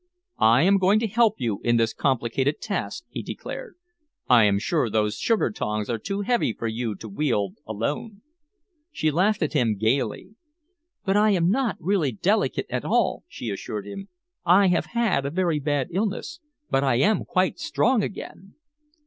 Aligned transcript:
"I 0.39 0.63
am 0.63 0.79
going 0.79 0.97
to 1.01 1.07
help 1.07 1.35
you 1.39 1.59
in 1.63 1.77
this 1.77 1.93
complicated 1.93 2.59
task," 2.59 3.03
he 3.11 3.21
declared. 3.21 3.75
"I 4.27 4.45
am 4.45 4.57
sure 4.57 4.89
those 4.89 5.19
sugar 5.19 5.51
tongs 5.51 5.91
are 5.91 5.99
too 5.99 6.21
heavy 6.21 6.53
for 6.53 6.65
you 6.67 6.95
to 6.95 7.07
wield 7.07 7.57
alone." 7.67 8.23
She 8.91 9.11
laughed 9.11 9.43
at 9.43 9.53
him 9.53 9.77
gaily. 9.77 10.29
"But 11.05 11.17
I 11.17 11.29
am 11.33 11.51
not 11.51 11.77
really 11.79 12.11
delicate 12.11 12.65
at 12.67 12.83
all," 12.83 13.25
she 13.27 13.51
assured 13.51 13.85
him. 13.85 14.09
"I 14.43 14.69
have 14.69 14.87
had 14.87 15.23
a 15.23 15.29
very 15.29 15.59
bad 15.59 15.89
illness, 15.91 16.39
but 16.71 16.83
I 16.83 16.95
am 16.95 17.23
quite 17.23 17.59
strong 17.59 18.01
again." 18.01 18.55